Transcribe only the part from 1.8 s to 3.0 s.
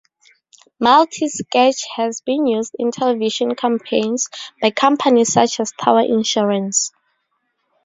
has been used in